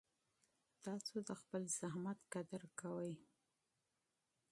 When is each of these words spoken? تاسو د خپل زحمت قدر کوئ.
تاسو 0.85 1.15
د 1.27 1.29
خپل 1.41 1.61
زحمت 1.79 2.19
قدر 2.33 2.61
کوئ. 2.79 3.13